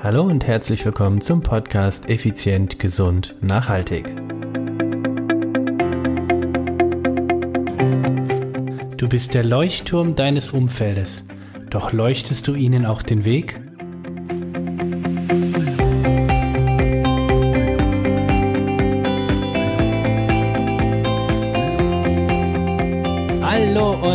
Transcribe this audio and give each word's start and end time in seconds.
Hallo 0.00 0.22
und 0.22 0.46
herzlich 0.46 0.84
willkommen 0.84 1.20
zum 1.20 1.42
Podcast 1.42 2.08
Effizient, 2.08 2.78
Gesund, 2.78 3.34
Nachhaltig. 3.40 4.06
Du 8.96 9.08
bist 9.08 9.34
der 9.34 9.42
Leuchtturm 9.42 10.14
deines 10.14 10.52
Umfeldes, 10.52 11.24
doch 11.70 11.92
leuchtest 11.92 12.46
du 12.46 12.54
ihnen 12.54 12.86
auch 12.86 13.02
den 13.02 13.24
Weg? 13.24 13.58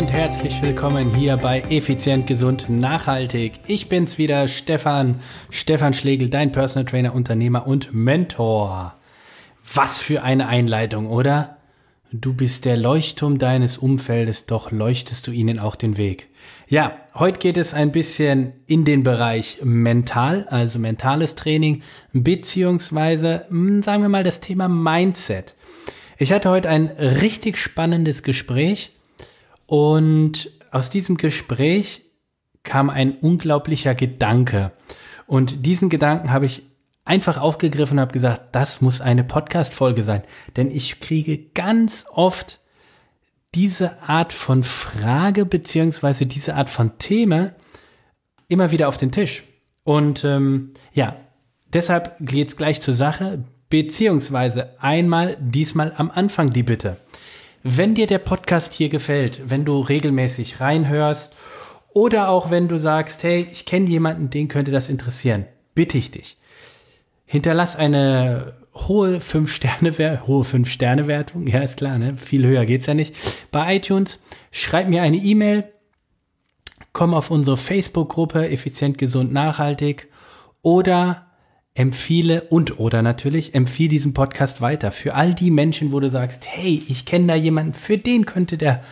Und 0.03 0.11
herzlich 0.11 0.61
willkommen 0.61 1.15
hier 1.15 1.37
bei 1.37 1.61
Effizient, 1.69 2.27
Gesund, 2.27 2.65
Nachhaltig. 2.67 3.61
Ich 3.67 3.87
bin's 3.87 4.17
wieder, 4.17 4.49
Stefan, 4.49 5.21
Stefan 5.49 5.93
Schlegel, 5.93 6.27
dein 6.27 6.51
Personal 6.51 6.83
Trainer, 6.83 7.15
Unternehmer 7.15 7.65
und 7.65 7.93
Mentor. 7.93 8.95
Was 9.73 10.01
für 10.01 10.21
eine 10.21 10.49
Einleitung, 10.49 11.07
oder? 11.07 11.55
Du 12.11 12.33
bist 12.33 12.65
der 12.65 12.75
Leuchtturm 12.75 13.37
deines 13.37 13.77
Umfeldes, 13.77 14.45
doch 14.45 14.71
leuchtest 14.71 15.25
du 15.27 15.31
ihnen 15.31 15.57
auch 15.57 15.77
den 15.77 15.95
Weg. 15.95 16.27
Ja, 16.67 16.97
heute 17.15 17.39
geht 17.39 17.55
es 17.55 17.73
ein 17.73 17.93
bisschen 17.93 18.51
in 18.67 18.83
den 18.83 19.03
Bereich 19.03 19.59
mental, 19.63 20.45
also 20.49 20.79
mentales 20.79 21.35
Training, 21.35 21.81
beziehungsweise, 22.11 23.45
hm, 23.47 23.81
sagen 23.83 24.01
wir 24.01 24.09
mal, 24.09 24.25
das 24.25 24.41
Thema 24.41 24.67
Mindset. 24.67 25.55
Ich 26.17 26.33
hatte 26.33 26.49
heute 26.49 26.67
ein 26.67 26.87
richtig 26.87 27.55
spannendes 27.55 28.21
Gespräch 28.21 28.91
und 29.65 30.49
aus 30.71 30.89
diesem 30.89 31.17
Gespräch 31.17 32.01
kam 32.63 32.89
ein 32.89 33.17
unglaublicher 33.19 33.95
Gedanke. 33.95 34.71
Und 35.27 35.65
diesen 35.65 35.89
Gedanken 35.89 36.31
habe 36.31 36.45
ich 36.45 36.63
einfach 37.05 37.39
aufgegriffen 37.39 37.97
und 37.97 38.01
habe 38.01 38.13
gesagt, 38.13 38.55
das 38.55 38.81
muss 38.81 39.01
eine 39.01 39.23
Podcast-Folge 39.23 40.03
sein. 40.03 40.23
Denn 40.55 40.71
ich 40.71 40.99
kriege 40.99 41.37
ganz 41.53 42.05
oft 42.11 42.59
diese 43.55 44.01
Art 44.03 44.33
von 44.33 44.63
Frage 44.63 45.45
beziehungsweise 45.45 46.25
diese 46.25 46.55
Art 46.55 46.69
von 46.69 46.97
Thema 46.97 47.51
immer 48.47 48.71
wieder 48.71 48.87
auf 48.87 48.97
den 48.97 49.11
Tisch. 49.11 49.43
Und 49.83 50.23
ähm, 50.23 50.71
ja, 50.93 51.15
deshalb 51.67 52.15
geht's 52.19 52.57
gleich 52.57 52.81
zur 52.81 52.93
Sache, 52.93 53.43
beziehungsweise 53.69 54.79
einmal 54.79 55.37
diesmal 55.39 55.93
am 55.97 56.09
Anfang 56.09 56.53
die 56.53 56.63
Bitte. 56.63 56.97
Wenn 57.65 57.95
dir 57.95 58.07
der 58.07 58.19
Podcast 58.19 58.73
hier 58.73 58.89
gefällt, 58.89 59.49
wenn 59.49 59.63
du 59.63 59.79
regelmäßig 59.79 60.59
reinhörst 60.59 61.33
oder 61.93 62.27
auch 62.27 62.51
wenn 62.51 62.67
du 62.67 62.77
sagst, 62.77 63.23
hey, 63.23 63.47
ich 63.49 63.65
kenne 63.65 63.87
jemanden, 63.87 64.29
den 64.29 64.49
könnte 64.49 64.71
das 64.71 64.89
interessieren, 64.89 65.45
bitte 65.73 65.97
ich 65.97 66.11
dich. 66.11 66.35
Hinterlass 67.25 67.77
eine 67.77 68.55
hohe 68.75 69.21
5 69.21 69.49
Sterne 69.49 70.21
hohe 70.27 70.43
5 70.43 70.69
Sterne 70.69 71.07
Wertung, 71.07 71.47
ja, 71.47 71.61
ist 71.61 71.77
klar, 71.77 71.97
ne? 71.97 72.17
Viel 72.17 72.45
höher 72.45 72.65
geht's 72.65 72.87
ja 72.87 72.95
nicht. 72.95 73.15
Bei 73.49 73.77
iTunes 73.77 74.19
schreib 74.51 74.89
mir 74.89 75.01
eine 75.01 75.17
E-Mail, 75.17 75.63
komm 76.91 77.13
auf 77.13 77.31
unsere 77.31 77.55
Facebook 77.55 78.09
Gruppe 78.09 78.49
effizient 78.49 78.97
gesund 78.97 79.31
nachhaltig 79.31 80.09
oder 80.63 81.27
empfehle 81.75 82.41
und 82.49 82.79
oder 82.79 83.01
natürlich 83.01 83.55
empfehle 83.55 83.89
diesen 83.89 84.13
Podcast 84.13 84.61
weiter 84.61 84.91
für 84.91 85.15
all 85.15 85.33
die 85.33 85.51
Menschen, 85.51 85.91
wo 85.91 85.99
du 85.99 86.09
sagst, 86.09 86.43
hey, 86.45 86.83
ich 86.87 87.05
kenne 87.05 87.27
da 87.27 87.35
jemanden, 87.35 87.73
für 87.73 87.97
den 87.97 88.25
könnte 88.25 88.57
der, 88.57 88.83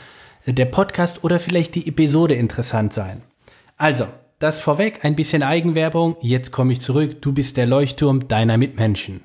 der 0.45 0.65
Podcast 0.65 1.23
oder 1.23 1.39
vielleicht 1.39 1.75
die 1.75 1.87
Episode 1.87 2.33
interessant 2.33 2.93
sein. 2.93 3.21
Also, 3.77 4.07
das 4.39 4.59
vorweg, 4.59 5.05
ein 5.05 5.15
bisschen 5.15 5.43
Eigenwerbung, 5.43 6.15
jetzt 6.21 6.51
komme 6.51 6.73
ich 6.73 6.81
zurück, 6.81 7.21
du 7.21 7.31
bist 7.31 7.57
der 7.57 7.67
Leuchtturm 7.67 8.27
deiner 8.27 8.57
Mitmenschen. 8.57 9.23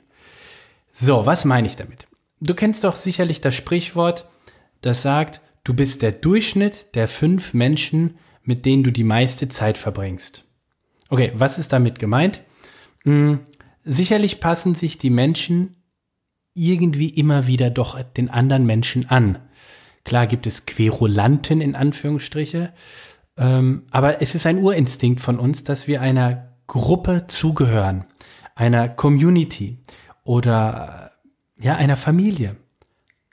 So, 0.92 1.24
was 1.24 1.46
meine 1.46 1.66
ich 1.66 1.76
damit? 1.76 2.06
Du 2.40 2.54
kennst 2.54 2.84
doch 2.84 2.96
sicherlich 2.96 3.40
das 3.40 3.54
Sprichwort, 3.54 4.26
das 4.82 5.00
sagt, 5.00 5.40
du 5.64 5.72
bist 5.72 6.02
der 6.02 6.12
Durchschnitt 6.12 6.94
der 6.94 7.08
fünf 7.08 7.54
Menschen, 7.54 8.18
mit 8.42 8.66
denen 8.66 8.82
du 8.82 8.92
die 8.92 9.04
meiste 9.04 9.48
Zeit 9.48 9.78
verbringst. 9.78 10.44
Okay, 11.08 11.32
was 11.34 11.58
ist 11.58 11.72
damit 11.72 11.98
gemeint? 11.98 12.42
Hm, 13.06 13.40
sicherlich 13.84 14.40
passen 14.40 14.74
sich 14.74 14.98
die 14.98 15.10
Menschen 15.10 15.76
irgendwie 16.54 17.08
immer 17.08 17.46
wieder 17.46 17.70
doch 17.70 18.02
den 18.02 18.28
anderen 18.28 18.66
Menschen 18.66 19.08
an. 19.08 19.38
Klar 20.04 20.26
gibt 20.26 20.46
es 20.46 20.66
Querulanten 20.66 21.60
in 21.60 21.74
Anführungsstriche, 21.74 22.72
ähm, 23.36 23.84
aber 23.90 24.22
es 24.22 24.34
ist 24.34 24.46
ein 24.46 24.58
Urinstinkt 24.58 25.20
von 25.20 25.38
uns, 25.38 25.64
dass 25.64 25.86
wir 25.86 26.00
einer 26.00 26.52
Gruppe 26.66 27.26
zugehören, 27.28 28.04
einer 28.54 28.88
Community 28.88 29.78
oder 30.24 31.12
ja, 31.58 31.76
einer 31.76 31.96
Familie. 31.96 32.56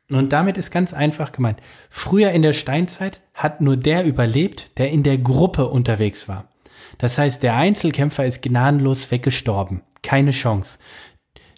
Und 0.10 0.34
damit 0.34 0.58
ist 0.58 0.70
ganz 0.70 0.94
einfach 0.94 1.32
gemeint. 1.32 1.62
Früher 1.90 2.32
in 2.32 2.42
der 2.44 2.54
Steinzeit 2.54 3.22
hat 3.34 3.62
nur 3.62 3.78
der 3.78 4.06
überlebt, 4.06 4.78
der 4.78 4.92
in 4.92 5.02
der 5.02 5.18
Gruppe 5.18 5.68
unterwegs 5.68 6.28
war. 6.28 6.53
Das 6.98 7.18
heißt, 7.18 7.44
der 7.44 7.56
Einzelkämpfer 7.56 8.26
ist 8.26 8.42
gnadenlos 8.42 9.12
weggestorben. 9.12 9.82
Keine 10.02 10.32
Chance. 10.32 10.80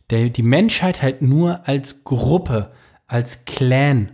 Der, 0.10 0.30
die 0.30 0.44
Menschheit 0.44 1.02
halt 1.02 1.22
nur 1.22 1.68
als 1.68 2.04
Gruppe, 2.04 2.72
als 3.08 3.46
Clan 3.46 4.12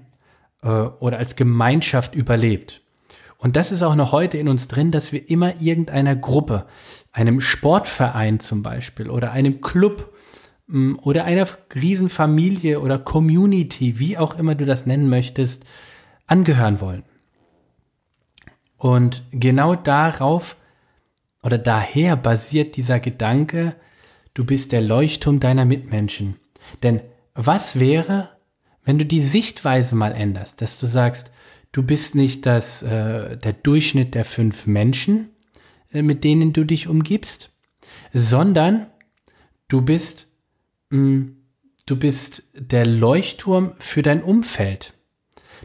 äh, 0.62 0.68
oder 0.68 1.18
als 1.18 1.36
Gemeinschaft 1.36 2.16
überlebt. 2.16 2.82
Und 3.38 3.56
das 3.56 3.72
ist 3.72 3.82
auch 3.82 3.96
noch 3.96 4.12
heute 4.12 4.38
in 4.38 4.48
uns 4.48 4.68
drin, 4.68 4.92
dass 4.92 5.12
wir 5.12 5.30
immer 5.30 5.60
irgendeiner 5.60 6.16
Gruppe, 6.16 6.68
einem 7.12 7.42
Sportverein 7.42 8.40
zum 8.40 8.62
Beispiel 8.62 9.10
oder 9.10 9.32
einem 9.32 9.62
Club 9.62 10.14
mm, 10.68 10.96
oder 11.02 11.26
einer 11.26 11.48
Riesenfamilie 11.74 12.80
oder 12.80 13.00
Community, 13.00 14.00
wie 14.00 14.18
auch 14.18 14.38
immer 14.38 14.56
du 14.56 14.66
das 14.66 14.86
nennen 14.86 15.10
möchtest, 15.10 15.66
angehören 16.28 16.80
wollen. 16.82 17.04
Und 18.78 19.24
genau 19.32 19.76
darauf 19.76 20.56
oder 21.44 21.58
daher 21.58 22.16
basiert 22.16 22.78
dieser 22.78 23.00
Gedanke, 23.00 23.76
du 24.34 24.46
bist 24.46 24.72
der 24.72 24.82
Leuchtturm 24.82 25.40
deiner 25.40 25.66
Mitmenschen. 25.66 26.36
Denn 26.84 27.02
was 27.34 27.80
wäre, 27.80 28.30
wenn 28.84 29.00
du 29.00 29.06
die 29.06 29.22
Sichtweise 29.22 29.96
mal 29.96 30.14
änderst, 30.14 30.62
dass 30.62 30.80
du 30.80 30.86
sagst, 30.86 31.32
du 31.72 31.84
bist 31.84 32.16
nicht 32.16 32.46
das, 32.46 32.84
äh, 32.84 33.38
der 33.38 33.54
Durchschnitt 33.54 34.16
der 34.16 34.26
fünf 34.26 34.68
Menschen, 34.68 35.30
äh, 35.92 36.02
mit 36.02 36.24
denen 36.24 36.54
du 36.54 36.64
dich 36.64 36.88
umgibst, 36.88 37.52
sondern 38.14 38.88
du 39.68 39.82
bist, 39.82 40.28
mh, 40.90 41.00
mm, 41.00 41.38
du 41.86 41.96
bist 41.98 42.50
der 42.54 42.86
Leuchtturm 42.86 43.74
für 43.80 44.02
dein 44.02 44.22
Umfeld. 44.22 44.94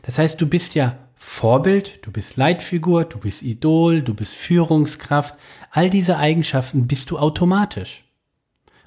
Das 0.02 0.18
heißt, 0.18 0.40
du 0.40 0.48
bist 0.48 0.74
ja 0.74 1.05
Vorbild, 1.28 2.06
du 2.06 2.12
bist 2.12 2.38
Leitfigur, 2.38 3.04
du 3.04 3.18
bist 3.18 3.42
Idol, 3.42 4.00
du 4.00 4.14
bist 4.14 4.34
Führungskraft. 4.34 5.34
All 5.70 5.90
diese 5.90 6.16
Eigenschaften 6.16 6.86
bist 6.86 7.10
du 7.10 7.18
automatisch. 7.18 8.04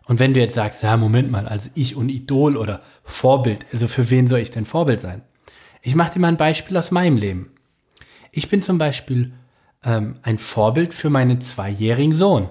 Und 0.08 0.20
wenn 0.20 0.34
du 0.34 0.40
jetzt 0.40 0.56
sagst, 0.56 0.82
ja, 0.82 0.98
Moment 0.98 1.30
mal, 1.30 1.48
also 1.48 1.70
ich 1.76 1.96
und 1.96 2.10
Idol 2.10 2.58
oder 2.58 2.82
Vorbild, 3.04 3.66
also 3.72 3.88
für 3.88 4.10
wen 4.10 4.26
soll 4.26 4.40
ich 4.40 4.50
denn 4.50 4.66
Vorbild 4.66 5.00
sein? 5.02 5.22
Ich 5.84 5.94
mache 5.94 6.14
dir 6.14 6.20
mal 6.20 6.30
ein 6.30 6.38
Beispiel 6.38 6.78
aus 6.78 6.90
meinem 6.90 7.18
Leben. 7.18 7.52
Ich 8.32 8.50
bin 8.50 8.64
zum 8.64 8.80
Beispiel 8.80 9.34
ähm, 9.84 10.16
ein 10.24 10.40
Vorbild 10.40 10.94
für 10.94 11.12
meinen 11.12 11.42
zweijährigen 11.42 12.16
Sohn. 12.16 12.50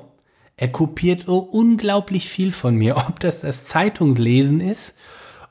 Er 0.56 0.70
kopiert 0.70 1.20
so 1.20 1.38
unglaublich 1.38 2.28
viel 2.28 2.53
von 2.53 2.76
mir, 2.76 2.97
ob 3.09 3.19
das 3.20 3.41
das 3.41 3.65
Zeitunglesen 3.65 4.60
ist 4.60 4.97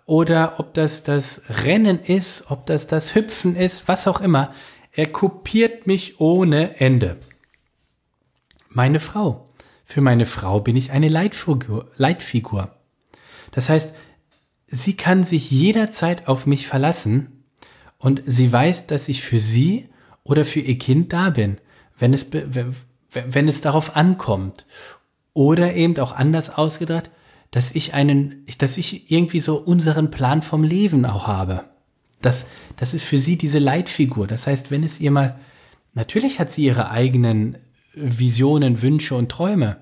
oder 0.07 0.56
ob 0.57 0.73
das 0.73 1.03
das 1.03 1.44
Rennen 1.66 2.00
ist, 2.00 2.50
ob 2.50 2.66
das 2.66 2.88
das 2.88 3.13
Hüpfen 3.13 3.56
ist, 3.56 3.88
was 3.88 4.07
auch 4.07 4.22
immer. 4.22 4.53
Er 4.94 5.12
kopiert 5.12 5.85
mich 5.85 6.19
ohne 6.19 6.79
Ende. 6.79 7.18
Meine 8.69 9.00
Frau. 9.00 9.50
Für 9.85 10.01
meine 10.01 10.25
Frau 10.25 10.62
bin 10.62 10.75
ich 10.75 10.91
eine 10.91 11.09
Leitfigur. 11.09 11.92
Leitfigur. 11.98 12.74
Das 13.51 13.69
heißt, 13.69 13.94
sie 14.65 14.95
kann 14.95 15.24
sich 15.24 15.51
jederzeit 15.51 16.27
auf 16.27 16.45
mich 16.45 16.68
verlassen 16.68 17.44
und 17.98 18.21
sie 18.25 18.51
weiß, 18.51 18.88
dass 18.88 19.10
ich 19.10 19.21
für 19.21 19.39
sie 19.39 19.89
oder 20.24 20.45
für 20.45 20.62
ihr 20.62 20.77
Kind 20.77 21.12
da 21.12 21.31
bin, 21.31 21.57
wenn 21.98 22.13
es, 22.13 22.27
wenn 23.12 23.48
es 23.48 23.60
darauf 23.60 23.98
ankommt. 23.98 24.65
Oder 25.33 25.75
eben 25.75 26.00
auch 26.00 26.13
anders 26.13 26.50
ausgedrückt, 26.50 27.12
dass 27.52 27.72
ich 27.72 27.94
einen, 27.94 28.46
dass 28.58 28.78
ich 28.78 29.12
irgendwie 29.12 29.40
so 29.40 29.58
unseren 29.58 30.12
Plan 30.12 30.42
vom 30.42 30.64
Leben 30.64 31.06
auch 31.06 31.28
habe. 31.28 31.66
Das, 32.22 32.48
das 32.76 32.94
ist 32.94 33.06
für 33.06 33.20
sie 33.20 33.38
diese 33.38 33.60
Leitfigur. 33.60 34.28
Das 34.28 34.48
heißt, 34.48 34.72
wenn 34.72 34.84
es 34.84 35.00
ihr 35.00 35.12
mal, 35.12 35.40
natürlich 35.94 36.40
hat 36.40 36.52
sie 36.52 36.66
ihre 36.66 36.90
eigenen 36.90 37.58
Visionen, 37.94 38.82
Wünsche 38.82 39.16
und 39.16 39.30
Träume. 39.30 39.78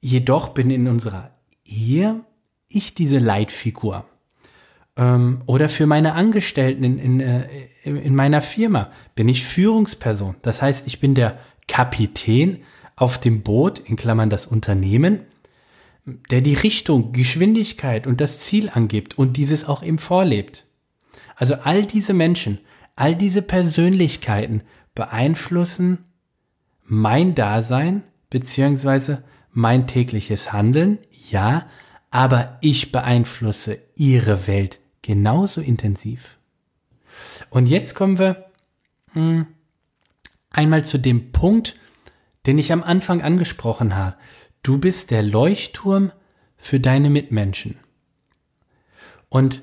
Jedoch 0.00 0.48
bin 0.48 0.70
in 0.70 0.88
unserer 0.88 1.30
Ehe 1.64 2.24
ich 2.68 2.94
diese 2.94 3.18
Leitfigur. 3.18 4.04
Ähm, 4.96 5.42
oder 5.46 5.68
für 5.68 5.86
meine 5.86 6.14
Angestellten 6.14 6.84
in, 6.84 6.98
in, 6.98 7.20
äh, 7.20 7.46
in 7.84 8.14
meiner 8.14 8.42
Firma 8.42 8.90
bin 9.14 9.28
ich 9.28 9.44
Führungsperson. 9.44 10.36
Das 10.42 10.60
heißt, 10.60 10.86
ich 10.86 11.00
bin 11.00 11.14
der 11.14 11.38
Kapitän 11.66 12.62
auf 12.96 13.18
dem 13.18 13.42
Boot, 13.42 13.78
in 13.78 13.96
Klammern 13.96 14.30
das 14.30 14.46
Unternehmen, 14.46 15.20
der 16.30 16.40
die 16.40 16.54
Richtung, 16.54 17.12
Geschwindigkeit 17.12 18.06
und 18.06 18.20
das 18.20 18.40
Ziel 18.40 18.70
angibt 18.72 19.18
und 19.18 19.36
dieses 19.36 19.66
auch 19.66 19.82
ihm 19.82 19.98
vorlebt. 19.98 20.64
Also 21.36 21.54
all 21.54 21.84
diese 21.84 22.14
Menschen, 22.14 22.58
all 22.96 23.14
diese 23.14 23.42
Persönlichkeiten 23.42 24.62
beeinflussen 24.94 26.04
mein 26.84 27.34
Dasein 27.34 28.02
beziehungsweise 28.30 29.22
mein 29.52 29.86
tägliches 29.86 30.52
Handeln, 30.52 30.98
ja, 31.30 31.66
aber 32.10 32.58
ich 32.60 32.92
beeinflusse 32.92 33.78
ihre 33.96 34.46
Welt 34.46 34.80
genauso 35.02 35.60
intensiv. 35.60 36.38
Und 37.50 37.66
jetzt 37.66 37.94
kommen 37.94 38.18
wir 38.18 38.46
mh, 39.14 39.14
hm, 39.14 39.46
einmal 40.50 40.84
zu 40.84 40.98
dem 40.98 41.32
Punkt, 41.32 41.76
den 42.46 42.58
ich 42.58 42.72
am 42.72 42.82
Anfang 42.82 43.22
angesprochen 43.22 43.96
habe. 43.96 44.16
Du 44.68 44.76
bist 44.76 45.12
der 45.12 45.22
Leuchtturm 45.22 46.12
für 46.58 46.78
deine 46.78 47.08
Mitmenschen. 47.08 47.78
Und 49.30 49.62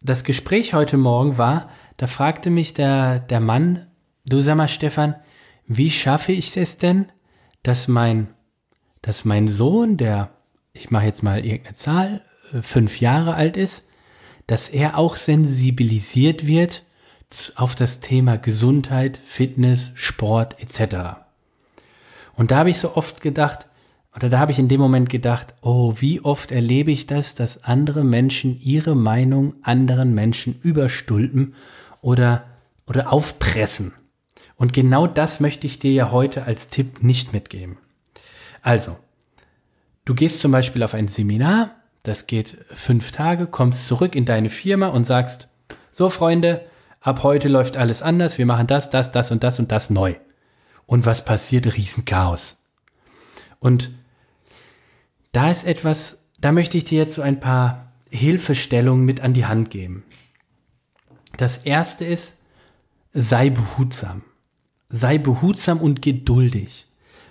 das 0.00 0.22
Gespräch 0.22 0.72
heute 0.72 0.98
Morgen 0.98 1.36
war, 1.36 1.68
da 1.96 2.06
fragte 2.06 2.50
mich 2.50 2.72
der, 2.72 3.18
der 3.18 3.40
Mann, 3.40 3.88
du 4.24 4.40
sag 4.42 4.54
mal, 4.56 4.68
Stefan, 4.68 5.16
wie 5.66 5.90
schaffe 5.90 6.30
ich 6.30 6.56
es 6.56 6.78
denn, 6.78 7.06
dass 7.64 7.88
mein, 7.88 8.28
dass 9.02 9.24
mein 9.24 9.48
Sohn, 9.48 9.96
der, 9.96 10.30
ich 10.74 10.92
mache 10.92 11.06
jetzt 11.06 11.24
mal 11.24 11.44
irgendeine 11.44 11.74
Zahl, 11.74 12.22
äh, 12.52 12.62
fünf 12.62 13.00
Jahre 13.00 13.34
alt 13.34 13.56
ist, 13.56 13.88
dass 14.46 14.68
er 14.68 14.96
auch 14.96 15.16
sensibilisiert 15.16 16.46
wird 16.46 16.84
auf 17.56 17.74
das 17.74 17.98
Thema 17.98 18.38
Gesundheit, 18.38 19.20
Fitness, 19.24 19.90
Sport 19.96 20.62
etc. 20.62 21.16
Und 22.36 22.52
da 22.52 22.58
habe 22.58 22.70
ich 22.70 22.78
so 22.78 22.94
oft 22.94 23.20
gedacht, 23.20 23.66
oder 24.16 24.30
da 24.30 24.38
habe 24.38 24.50
ich 24.50 24.58
in 24.58 24.68
dem 24.68 24.80
Moment 24.80 25.10
gedacht, 25.10 25.54
oh, 25.60 25.94
wie 25.98 26.22
oft 26.22 26.50
erlebe 26.50 26.90
ich 26.90 27.06
das, 27.06 27.34
dass 27.34 27.64
andere 27.64 28.02
Menschen 28.02 28.58
ihre 28.58 28.96
Meinung 28.96 29.54
anderen 29.62 30.14
Menschen 30.14 30.58
überstülpen 30.62 31.54
oder, 32.00 32.44
oder 32.86 33.12
aufpressen. 33.12 33.92
Und 34.56 34.72
genau 34.72 35.06
das 35.06 35.38
möchte 35.38 35.66
ich 35.66 35.78
dir 35.80 35.92
ja 35.92 36.10
heute 36.12 36.44
als 36.44 36.70
Tipp 36.70 37.02
nicht 37.02 37.34
mitgeben. 37.34 37.76
Also, 38.62 38.96
du 40.06 40.14
gehst 40.14 40.40
zum 40.40 40.50
Beispiel 40.50 40.82
auf 40.82 40.94
ein 40.94 41.08
Seminar, 41.08 41.72
das 42.02 42.26
geht 42.26 42.56
fünf 42.70 43.12
Tage, 43.12 43.46
kommst 43.46 43.86
zurück 43.86 44.14
in 44.14 44.24
deine 44.24 44.48
Firma 44.48 44.88
und 44.88 45.04
sagst, 45.04 45.48
so 45.92 46.08
Freunde, 46.08 46.64
ab 47.02 47.22
heute 47.22 47.48
läuft 47.48 47.76
alles 47.76 48.02
anders, 48.02 48.38
wir 48.38 48.46
machen 48.46 48.66
das, 48.66 48.88
das, 48.88 49.12
das 49.12 49.30
und 49.30 49.44
das 49.44 49.58
und 49.58 49.70
das 49.72 49.90
neu. 49.90 50.14
Und 50.86 51.04
was 51.04 51.22
passiert? 51.22 51.66
Riesenchaos. 51.66 52.62
Und 53.58 53.90
da 55.36 55.50
ist 55.50 55.64
etwas, 55.64 56.30
da 56.40 56.50
möchte 56.50 56.78
ich 56.78 56.84
dir 56.84 56.98
jetzt 56.98 57.12
so 57.12 57.20
ein 57.20 57.40
paar 57.40 57.92
Hilfestellungen 58.10 59.04
mit 59.04 59.20
an 59.20 59.34
die 59.34 59.44
Hand 59.44 59.70
geben. 59.70 60.02
Das 61.36 61.58
erste 61.58 62.06
ist, 62.06 62.42
sei 63.12 63.50
behutsam. 63.50 64.22
Sei 64.88 65.18
behutsam 65.18 65.78
und 65.78 66.00
geduldig 66.00 66.86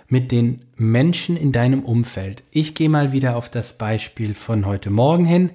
mit 0.06 0.30
den 0.30 0.66
Menschen 0.76 1.36
in 1.36 1.50
deinem 1.50 1.84
Umfeld. 1.84 2.44
Ich 2.52 2.76
gehe 2.76 2.88
mal 2.88 3.10
wieder 3.10 3.34
auf 3.34 3.50
das 3.50 3.76
Beispiel 3.76 4.34
von 4.34 4.66
heute 4.66 4.90
Morgen 4.90 5.24
hin. 5.24 5.50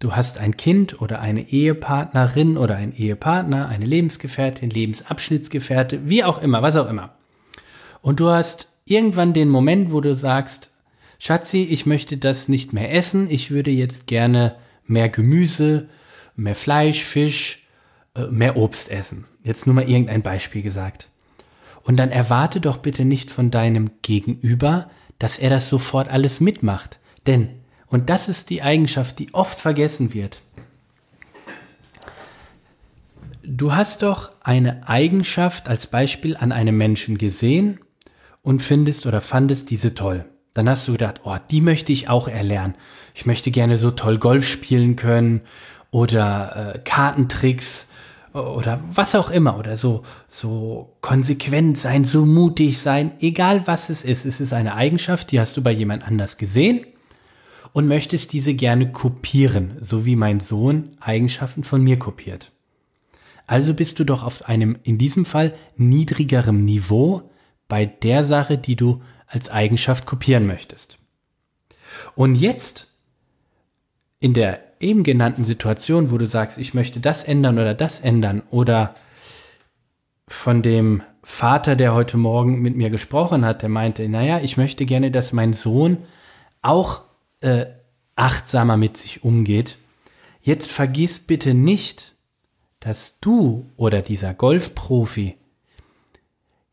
Du 0.00 0.16
hast 0.16 0.38
ein 0.38 0.56
Kind 0.56 1.00
oder 1.00 1.20
eine 1.20 1.50
Ehepartnerin 1.50 2.56
oder 2.56 2.74
ein 2.74 2.92
Ehepartner, 2.92 3.68
eine 3.68 3.86
Lebensgefährtin, 3.86 4.70
Lebensabschnittsgefährte, 4.70 6.08
wie 6.08 6.24
auch 6.24 6.42
immer, 6.42 6.62
was 6.62 6.76
auch 6.76 6.88
immer. 6.88 7.14
Und 8.02 8.18
du 8.18 8.28
hast 8.28 8.72
irgendwann 8.86 9.34
den 9.34 9.48
Moment, 9.48 9.92
wo 9.92 10.00
du 10.00 10.16
sagst, 10.16 10.69
Schatzi, 11.22 11.64
ich 11.64 11.84
möchte 11.84 12.16
das 12.16 12.48
nicht 12.48 12.72
mehr 12.72 12.94
essen, 12.94 13.30
ich 13.30 13.50
würde 13.50 13.70
jetzt 13.70 14.06
gerne 14.06 14.56
mehr 14.86 15.10
Gemüse, 15.10 15.90
mehr 16.34 16.54
Fleisch, 16.54 17.04
Fisch, 17.04 17.66
äh, 18.14 18.24
mehr 18.28 18.56
Obst 18.56 18.90
essen. 18.90 19.26
Jetzt 19.44 19.66
nur 19.66 19.74
mal 19.74 19.86
irgendein 19.86 20.22
Beispiel 20.22 20.62
gesagt. 20.62 21.10
Und 21.82 21.98
dann 21.98 22.10
erwarte 22.10 22.58
doch 22.62 22.78
bitte 22.78 23.04
nicht 23.04 23.30
von 23.30 23.50
deinem 23.50 23.90
Gegenüber, 24.00 24.88
dass 25.18 25.38
er 25.38 25.50
das 25.50 25.68
sofort 25.68 26.08
alles 26.08 26.40
mitmacht. 26.40 27.00
Denn, 27.26 27.50
und 27.86 28.08
das 28.08 28.30
ist 28.30 28.48
die 28.48 28.62
Eigenschaft, 28.62 29.18
die 29.18 29.34
oft 29.34 29.60
vergessen 29.60 30.14
wird, 30.14 30.40
du 33.42 33.74
hast 33.74 34.00
doch 34.00 34.32
eine 34.40 34.88
Eigenschaft 34.88 35.68
als 35.68 35.86
Beispiel 35.86 36.34
an 36.38 36.50
einem 36.50 36.78
Menschen 36.78 37.18
gesehen 37.18 37.78
und 38.40 38.62
findest 38.62 39.04
oder 39.04 39.20
fandest 39.20 39.68
diese 39.68 39.94
toll. 39.94 40.24
Dann 40.54 40.68
hast 40.68 40.86
du 40.88 40.92
gedacht, 40.92 41.20
oh, 41.24 41.36
die 41.50 41.60
möchte 41.60 41.92
ich 41.92 42.08
auch 42.08 42.28
erlernen. 42.28 42.74
Ich 43.14 43.26
möchte 43.26 43.50
gerne 43.50 43.76
so 43.76 43.90
toll 43.90 44.18
Golf 44.18 44.46
spielen 44.46 44.96
können 44.96 45.42
oder 45.90 46.74
äh, 46.74 46.78
Kartentricks 46.80 47.88
oder 48.32 48.80
was 48.92 49.14
auch 49.14 49.30
immer 49.30 49.58
oder 49.58 49.76
so, 49.76 50.02
so 50.28 50.96
konsequent 51.00 51.78
sein, 51.78 52.04
so 52.04 52.24
mutig 52.26 52.78
sein, 52.78 53.12
egal 53.20 53.66
was 53.66 53.90
es 53.90 54.04
ist. 54.04 54.24
Es 54.24 54.40
ist 54.40 54.52
eine 54.52 54.74
Eigenschaft, 54.74 55.32
die 55.32 55.40
hast 55.40 55.56
du 55.56 55.62
bei 55.62 55.72
jemand 55.72 56.06
anders 56.06 56.36
gesehen 56.36 56.86
und 57.72 57.88
möchtest 57.88 58.32
diese 58.32 58.54
gerne 58.54 58.92
kopieren, 58.92 59.76
so 59.80 60.06
wie 60.06 60.16
mein 60.16 60.40
Sohn 60.40 60.90
Eigenschaften 61.00 61.64
von 61.64 61.82
mir 61.82 61.98
kopiert. 61.98 62.52
Also 63.46 63.74
bist 63.74 63.98
du 63.98 64.04
doch 64.04 64.22
auf 64.22 64.48
einem, 64.48 64.78
in 64.84 64.96
diesem 64.96 65.24
Fall, 65.24 65.54
niedrigerem 65.76 66.64
Niveau 66.64 67.30
bei 67.70 67.86
der 67.86 68.24
Sache, 68.24 68.58
die 68.58 68.76
du 68.76 69.00
als 69.26 69.48
Eigenschaft 69.48 70.04
kopieren 70.04 70.46
möchtest. 70.46 70.98
Und 72.14 72.34
jetzt, 72.34 72.88
in 74.18 74.34
der 74.34 74.60
eben 74.80 75.02
genannten 75.02 75.44
Situation, 75.44 76.10
wo 76.10 76.18
du 76.18 76.26
sagst, 76.26 76.58
ich 76.58 76.74
möchte 76.74 77.00
das 77.00 77.24
ändern 77.24 77.58
oder 77.58 77.72
das 77.72 78.00
ändern 78.00 78.42
oder 78.50 78.94
von 80.28 80.62
dem 80.62 81.02
Vater, 81.22 81.76
der 81.76 81.94
heute 81.94 82.16
Morgen 82.16 82.60
mit 82.60 82.76
mir 82.76 82.90
gesprochen 82.90 83.44
hat, 83.44 83.62
der 83.62 83.68
meinte, 83.68 84.08
naja, 84.08 84.40
ich 84.40 84.56
möchte 84.56 84.84
gerne, 84.84 85.10
dass 85.10 85.32
mein 85.32 85.52
Sohn 85.52 85.98
auch 86.62 87.02
äh, 87.40 87.66
achtsamer 88.16 88.76
mit 88.76 88.96
sich 88.96 89.24
umgeht. 89.24 89.78
Jetzt 90.40 90.70
vergiss 90.70 91.18
bitte 91.18 91.54
nicht, 91.54 92.14
dass 92.80 93.20
du 93.20 93.70
oder 93.76 94.00
dieser 94.02 94.32
Golfprofi 94.32 95.36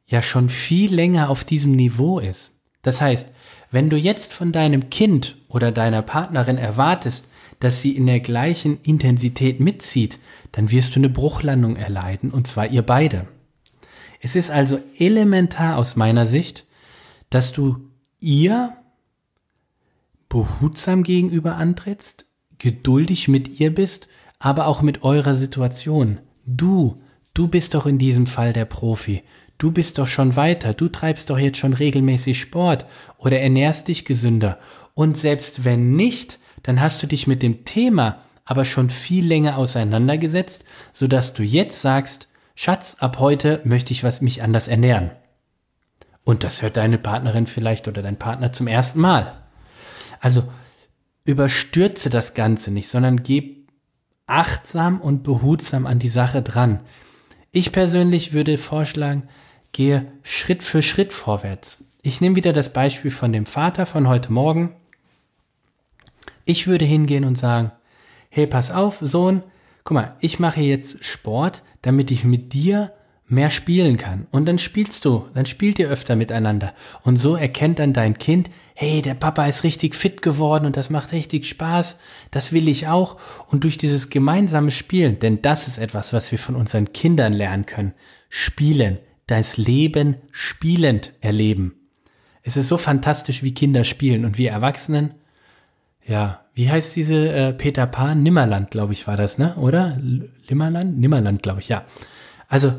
ja 0.07 0.21
schon 0.21 0.49
viel 0.49 0.93
länger 0.93 1.29
auf 1.29 1.43
diesem 1.43 1.73
Niveau 1.73 2.19
ist. 2.19 2.51
Das 2.81 3.01
heißt, 3.01 3.33
wenn 3.71 3.89
du 3.89 3.97
jetzt 3.97 4.33
von 4.33 4.51
deinem 4.51 4.89
Kind 4.89 5.37
oder 5.49 5.71
deiner 5.71 6.01
Partnerin 6.01 6.57
erwartest, 6.57 7.27
dass 7.59 7.81
sie 7.81 7.95
in 7.95 8.05
der 8.05 8.19
gleichen 8.19 8.79
Intensität 8.81 9.59
mitzieht, 9.59 10.19
dann 10.51 10.71
wirst 10.71 10.95
du 10.95 10.99
eine 10.99 11.09
Bruchlandung 11.09 11.75
erleiden, 11.75 12.31
und 12.31 12.47
zwar 12.47 12.67
ihr 12.67 12.83
beide. 12.83 13.27
Es 14.21 14.35
ist 14.35 14.51
also 14.51 14.79
elementar 14.97 15.77
aus 15.77 15.95
meiner 15.95 16.25
Sicht, 16.25 16.65
dass 17.29 17.51
du 17.51 17.89
ihr 18.19 18.75
behutsam 20.29 21.03
gegenüber 21.03 21.55
antrittst, 21.55 22.25
geduldig 22.57 23.27
mit 23.27 23.59
ihr 23.59 23.73
bist, 23.73 24.07
aber 24.39 24.67
auch 24.67 24.81
mit 24.81 25.03
eurer 25.03 25.33
Situation. 25.33 26.19
Du, 26.45 27.01
du 27.33 27.47
bist 27.47 27.73
doch 27.73 27.85
in 27.85 27.97
diesem 27.97 28.27
Fall 28.27 28.53
der 28.53 28.65
Profi. 28.65 29.23
Du 29.57 29.71
bist 29.71 29.97
doch 29.97 30.07
schon 30.07 30.35
weiter, 30.35 30.73
du 30.73 30.87
treibst 30.87 31.29
doch 31.29 31.39
jetzt 31.39 31.57
schon 31.57 31.73
regelmäßig 31.73 32.39
Sport 32.39 32.85
oder 33.17 33.39
ernährst 33.39 33.87
dich 33.87 34.05
gesünder. 34.05 34.59
Und 34.93 35.17
selbst 35.17 35.65
wenn 35.65 35.95
nicht, 35.95 36.39
dann 36.63 36.79
hast 36.79 37.01
du 37.01 37.07
dich 37.07 37.27
mit 37.27 37.41
dem 37.41 37.65
Thema 37.65 38.19
aber 38.47 38.63
schon 38.63 38.89
viel 38.89 39.27
länger 39.27 39.57
auseinandergesetzt, 39.57 40.63
sodass 40.93 41.33
du 41.33 41.43
jetzt 41.43 41.81
sagst, 41.81 42.29
Schatz, 42.55 42.95
ab 42.99 43.19
heute 43.19 43.61
möchte 43.65 43.91
ich 43.91 44.03
was 44.03 44.21
mich 44.21 44.41
anders 44.41 44.69
ernähren. 44.69 45.11
Und 46.23 46.43
das 46.43 46.61
hört 46.61 46.77
deine 46.77 46.97
Partnerin 46.97 47.45
vielleicht 47.45 47.87
oder 47.87 48.01
dein 48.01 48.17
Partner 48.17 48.53
zum 48.53 48.67
ersten 48.67 49.01
Mal. 49.01 49.33
Also 50.21 50.47
überstürze 51.25 52.09
das 52.09 52.33
Ganze 52.35 52.71
nicht, 52.71 52.87
sondern 52.87 53.21
geh 53.21 53.65
achtsam 54.27 55.01
und 55.01 55.23
behutsam 55.23 55.85
an 55.85 55.99
die 55.99 56.09
Sache 56.09 56.41
dran. 56.41 56.79
Ich 57.51 57.71
persönlich 57.71 58.33
würde 58.33 58.57
vorschlagen, 58.57 59.27
gehe 59.71 60.11
Schritt 60.23 60.63
für 60.63 60.81
Schritt 60.81 61.13
vorwärts. 61.13 61.83
Ich 62.01 62.21
nehme 62.21 62.35
wieder 62.35 62.53
das 62.53 62.73
Beispiel 62.73 63.11
von 63.11 63.33
dem 63.33 63.45
Vater 63.45 63.85
von 63.85 64.07
heute 64.07 64.31
Morgen. 64.31 64.75
Ich 66.45 66.67
würde 66.67 66.85
hingehen 66.85 67.25
und 67.25 67.37
sagen, 67.37 67.71
hey, 68.29 68.47
pass 68.47 68.71
auf, 68.71 68.99
Sohn, 69.01 69.43
guck 69.83 69.95
mal, 69.95 70.15
ich 70.19 70.39
mache 70.39 70.61
jetzt 70.61 71.03
Sport, 71.03 71.63
damit 71.81 72.11
ich 72.11 72.23
mit 72.23 72.53
dir 72.53 72.93
mehr 73.27 73.49
spielen 73.49 73.97
kann. 73.97 74.27
Und 74.31 74.45
dann 74.45 74.57
spielst 74.57 75.03
du, 75.03 75.25
dann 75.33 75.45
spielt 75.45 75.79
ihr 75.79 75.89
öfter 75.89 76.15
miteinander. 76.15 76.73
Und 77.03 77.17
so 77.17 77.35
erkennt 77.35 77.79
dann 77.79 77.91
dein 77.91 78.17
Kind, 78.17 78.49
hey, 78.73 79.01
der 79.01 79.15
Papa 79.15 79.45
ist 79.45 79.63
richtig 79.63 79.95
fit 79.95 80.21
geworden 80.21 80.65
und 80.65 80.77
das 80.77 80.89
macht 80.89 81.11
richtig 81.11 81.45
Spaß, 81.45 81.99
das 82.31 82.53
will 82.53 82.69
ich 82.69 82.87
auch. 82.87 83.17
Und 83.47 83.65
durch 83.65 83.77
dieses 83.77 84.09
gemeinsame 84.09 84.71
Spielen, 84.71 85.19
denn 85.19 85.41
das 85.41 85.67
ist 85.67 85.77
etwas, 85.77 86.13
was 86.13 86.31
wir 86.31 86.39
von 86.39 86.55
unseren 86.55 86.93
Kindern 86.93 87.33
lernen 87.33 87.65
können, 87.65 87.93
spielen, 88.29 88.99
das 89.27 89.57
Leben 89.57 90.15
spielend 90.31 91.13
erleben. 91.21 91.75
Es 92.43 92.57
ist 92.57 92.69
so 92.69 92.77
fantastisch, 92.77 93.43
wie 93.43 93.53
Kinder 93.53 93.83
spielen 93.83 94.25
und 94.25 94.37
wir 94.37 94.51
Erwachsenen. 94.51 95.13
Ja, 96.05 96.45
wie 96.53 96.71
heißt 96.71 96.95
diese 96.95 97.29
äh, 97.31 97.53
Peter 97.53 97.85
Pan? 97.85 98.23
Nimmerland, 98.23 98.71
glaube 98.71 98.93
ich, 98.93 99.05
war 99.05 99.17
das, 99.17 99.37
ne? 99.37 99.55
Oder? 99.57 99.99
Nimmerland? 100.49 100.97
Nimmerland, 100.97 101.43
glaube 101.43 101.59
ich, 101.59 101.67
ja. 101.67 101.85
Also, 102.47 102.73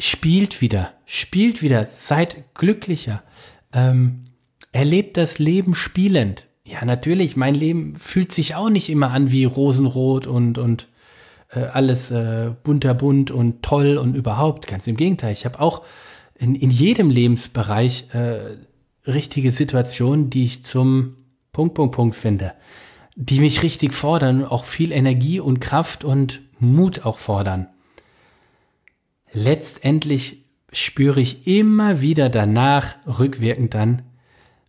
spielt 0.00 0.62
wieder, 0.62 0.94
spielt 1.04 1.60
wieder, 1.60 1.84
seid 1.84 2.54
glücklicher. 2.54 3.22
Ähm, 3.74 4.24
erlebt 4.72 5.18
das 5.18 5.38
Leben 5.38 5.74
spielend. 5.74 6.46
Ja, 6.64 6.84
natürlich, 6.86 7.36
mein 7.36 7.54
Leben 7.54 7.94
fühlt 7.96 8.32
sich 8.32 8.54
auch 8.54 8.70
nicht 8.70 8.88
immer 8.88 9.10
an 9.10 9.30
wie 9.30 9.44
rosenrot 9.44 10.26
und, 10.26 10.56
und 10.56 10.88
äh, 11.50 11.60
alles 11.60 12.10
äh, 12.10 12.52
bunter 12.62 12.94
bunt 12.94 13.30
und 13.30 13.62
toll 13.62 13.96
und 13.96 14.14
überhaupt. 14.14 14.66
Ganz 14.66 14.86
im 14.86 14.96
Gegenteil, 14.96 15.32
ich 15.32 15.44
habe 15.44 15.60
auch 15.60 15.82
in, 16.34 16.54
in 16.54 16.70
jedem 16.70 17.10
Lebensbereich 17.10 18.14
äh, 18.14 18.56
richtige 19.06 19.52
Situationen, 19.52 20.30
die 20.30 20.44
ich 20.44 20.64
zum 20.64 21.16
Punkt, 21.52 21.74
Punkt, 21.74 21.94
Punkt 21.94 22.16
finde, 22.16 22.54
die 23.16 23.40
mich 23.40 23.62
richtig 23.62 23.92
fordern, 23.92 24.44
auch 24.44 24.64
viel 24.64 24.92
Energie 24.92 25.40
und 25.40 25.60
Kraft 25.60 26.04
und 26.04 26.42
Mut 26.58 27.04
auch 27.04 27.18
fordern. 27.18 27.68
Letztendlich 29.32 30.44
spüre 30.72 31.20
ich 31.20 31.46
immer 31.46 32.00
wieder 32.00 32.28
danach, 32.28 32.96
rückwirkend 33.06 33.74
dann, 33.74 34.02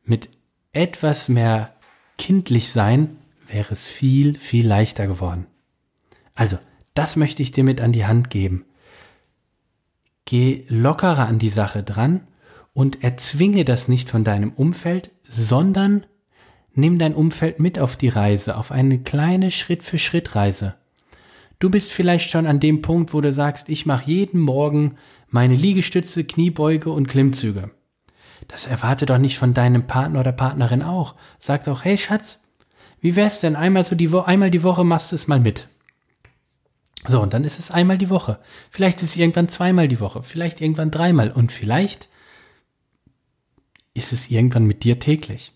mit 0.04 0.30
etwas 0.72 1.30
mehr 1.30 1.76
kindlich 2.18 2.70
sein, 2.70 3.18
wäre 3.48 3.74
es 3.74 3.88
viel, 3.88 4.38
viel 4.38 4.68
leichter 4.68 5.08
geworden. 5.08 5.46
Also, 6.34 6.58
das 6.94 7.16
möchte 7.16 7.42
ich 7.42 7.52
dir 7.52 7.64
mit 7.64 7.82
an 7.82 7.92
die 7.92 8.06
Hand 8.06 8.30
geben. 8.30 8.66
Geh 10.26 10.66
lockerer 10.68 11.28
an 11.28 11.40
die 11.40 11.50
Sache 11.50 11.84
dran 11.84 12.28
und 12.74 13.04
erzwinge 13.04 13.66
das 13.66 13.88
nicht 13.88 14.10
von 14.10 14.24
deinem 14.24 14.52
Umfeld, 14.54 15.12
sondern 15.24 16.06
nimm 16.74 17.00
dein 17.00 17.16
Umfeld 17.16 17.60
mit 17.60 17.80
auf 17.80 17.98
die 17.98 18.10
Reise, 18.10 18.58
auf 18.58 18.72
eine 18.72 19.00
kleine 19.00 19.52
Schritt-für-Schritt-Reise. 19.52 20.76
Du 21.60 21.70
bist 21.70 21.92
vielleicht 21.92 22.32
schon 22.32 22.48
an 22.48 22.60
dem 22.60 22.82
Punkt, 22.82 23.14
wo 23.14 23.22
du 23.22 23.32
sagst, 23.32 23.70
ich 23.70 23.86
mache 23.86 24.10
jeden 24.10 24.40
Morgen 24.40 24.96
meine 25.30 25.56
Liegestütze, 25.56 26.24
Kniebeuge 26.24 26.92
und 26.92 27.08
Klimmzüge. 27.08 27.72
Das 28.48 28.68
erwarte 28.68 29.06
doch 29.06 29.20
nicht 29.20 29.38
von 29.38 29.54
deinem 29.54 29.86
Partner 29.86 30.22
oder 30.22 30.32
Partnerin 30.32 30.82
auch. 30.82 31.16
Sag 31.40 31.66
doch, 31.66 31.86
hey 31.86 31.98
Schatz, 31.98 32.44
wie 33.00 33.16
wär's 33.16 33.42
denn 33.42 33.56
einmal 33.56 33.84
so 33.84 33.96
die 33.96 34.12
Wo 34.12 34.20
einmal 34.20 34.52
die 34.52 34.64
Woche 34.64 34.84
machst 34.84 35.12
du 35.12 35.16
es 35.16 35.28
mal 35.28 35.40
mit? 35.40 35.68
So, 37.08 37.22
und 37.22 37.34
dann 37.34 37.44
ist 37.44 37.60
es 37.60 37.72
einmal 37.72 37.98
die 37.98 38.10
Woche. 38.10 38.40
Vielleicht 38.70 38.98
ist 38.98 39.12
es 39.12 39.18
irgendwann 39.18 39.50
zweimal 39.50 39.88
die 39.88 40.00
Woche, 40.00 40.24
vielleicht 40.24 40.62
irgendwann 40.62 40.92
dreimal 40.92 41.32
und 41.32 41.52
vielleicht 41.52 42.10
ist 43.94 44.14
es 44.14 44.30
irgendwann 44.30 44.66
mit 44.66 44.84
dir 44.84 45.00
täglich. 45.00 45.52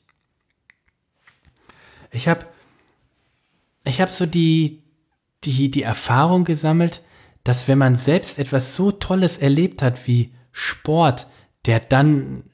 Ich 2.12 2.28
habe 2.28 2.46
ich 3.84 4.02
hab 4.02 4.10
so 4.10 4.26
die, 4.26 4.82
die, 5.44 5.70
die 5.70 5.84
Erfahrung 5.84 6.44
gesammelt, 6.44 7.04
dass 7.44 7.68
wenn 7.68 7.78
man 7.78 7.96
selbst 7.96 8.40
etwas 8.40 8.76
so 8.76 8.92
Tolles 8.92 9.38
erlebt 9.38 9.84
hat 9.84 10.08
wie 10.08 10.34
Sport, 10.52 11.28
der 11.66 11.80
dann 11.80 12.50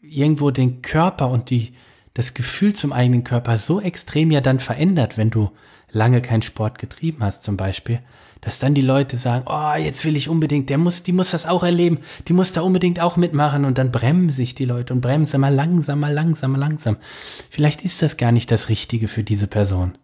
irgendwo 0.00 0.52
den 0.52 0.82
Körper 0.82 1.28
und 1.30 1.50
die, 1.50 1.74
das 2.14 2.34
Gefühl 2.34 2.74
zum 2.74 2.92
eigenen 2.92 3.24
Körper 3.24 3.58
so 3.58 3.80
extrem 3.80 4.30
ja 4.30 4.40
dann 4.40 4.60
verändert, 4.60 5.18
wenn 5.18 5.30
du 5.30 5.50
lange 5.90 6.22
keinen 6.22 6.42
Sport 6.42 6.78
getrieben 6.78 7.24
hast 7.24 7.42
zum 7.42 7.56
Beispiel, 7.56 8.00
dass 8.40 8.58
dann 8.58 8.74
die 8.74 8.82
Leute 8.82 9.16
sagen, 9.16 9.44
oh, 9.48 9.76
jetzt 9.76 10.04
will 10.04 10.16
ich 10.16 10.28
unbedingt, 10.28 10.70
der 10.70 10.78
muss, 10.78 11.02
die 11.02 11.12
muss 11.12 11.30
das 11.30 11.46
auch 11.46 11.62
erleben, 11.62 11.98
die 12.28 12.32
muss 12.32 12.52
da 12.52 12.60
unbedingt 12.60 13.00
auch 13.00 13.16
mitmachen 13.16 13.64
und 13.64 13.78
dann 13.78 13.90
bremsen 13.90 14.30
sich 14.30 14.54
die 14.54 14.64
Leute 14.64 14.92
und 14.92 15.00
bremsen 15.00 15.40
mal 15.40 15.54
langsam, 15.54 16.00
mal 16.00 16.12
langsam, 16.12 16.52
mal 16.52 16.58
langsam. 16.58 16.96
Vielleicht 17.50 17.84
ist 17.84 18.02
das 18.02 18.16
gar 18.16 18.32
nicht 18.32 18.50
das 18.50 18.68
Richtige 18.68 19.08
für 19.08 19.22
diese 19.22 19.46
Person. 19.46 19.96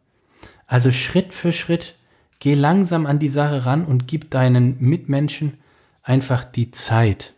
Also 0.66 0.90
Schritt 0.90 1.34
für 1.34 1.52
Schritt, 1.52 1.96
geh 2.38 2.54
langsam 2.54 3.06
an 3.06 3.18
die 3.18 3.28
Sache 3.28 3.66
ran 3.66 3.84
und 3.84 4.08
gib 4.08 4.30
deinen 4.30 4.80
Mitmenschen 4.80 5.58
einfach 6.02 6.44
die 6.44 6.70
Zeit. 6.70 7.34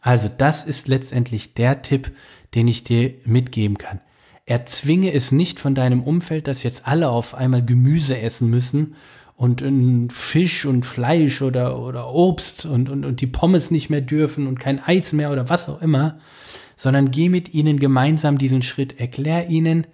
Also 0.00 0.28
das 0.28 0.64
ist 0.64 0.88
letztendlich 0.88 1.54
der 1.54 1.82
Tipp, 1.82 2.12
den 2.54 2.66
ich 2.66 2.82
dir 2.82 3.14
mitgeben 3.24 3.78
kann. 3.78 4.00
Erzwinge 4.44 5.12
es 5.12 5.30
nicht 5.30 5.60
von 5.60 5.74
deinem 5.74 6.02
Umfeld, 6.02 6.48
dass 6.48 6.64
jetzt 6.64 6.88
alle 6.88 7.08
auf 7.08 7.34
einmal 7.34 7.64
Gemüse 7.64 8.18
essen 8.18 8.50
müssen 8.50 8.96
und 9.42 10.12
Fisch 10.12 10.66
und 10.66 10.86
Fleisch 10.86 11.42
oder, 11.42 11.76
oder 11.80 12.14
Obst 12.14 12.64
und, 12.64 12.88
und, 12.88 13.04
und 13.04 13.20
die 13.20 13.26
Pommes 13.26 13.72
nicht 13.72 13.90
mehr 13.90 14.00
dürfen 14.00 14.46
und 14.46 14.60
kein 14.60 14.78
Eis 14.78 15.12
mehr 15.12 15.32
oder 15.32 15.48
was 15.48 15.68
auch 15.68 15.82
immer, 15.82 16.20
sondern 16.76 17.10
geh 17.10 17.28
mit 17.28 17.52
ihnen 17.52 17.80
gemeinsam 17.80 18.38
diesen 18.38 18.62
Schritt. 18.62 19.00
Erklär 19.00 19.48
ihnen, 19.48 19.88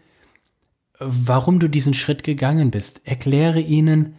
warum 0.99 1.61
du 1.61 1.69
diesen 1.69 1.95
Schritt 1.95 2.25
gegangen 2.25 2.71
bist. 2.71 3.01
Erkläre 3.07 3.61
ihnen, 3.61 4.17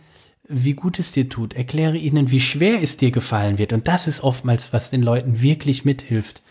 wie 0.47 0.73
gut 0.73 0.97
es 0.97 1.11
dir 1.11 1.29
tut. 1.29 1.53
Erkläre 1.53 1.97
ihnen, 1.97 2.31
wie 2.31 2.41
schwer 2.41 2.81
es 2.81 2.97
dir 2.97 3.11
gefallen 3.11 3.59
wird. 3.59 3.71
Und 3.71 3.87
das 3.87 4.07
ist 4.07 4.23
oftmals, 4.23 4.73
was 4.73 4.89
den 4.89 5.03
Leuten 5.03 5.43
wirklich 5.43 5.85
mithilft, 5.85 6.41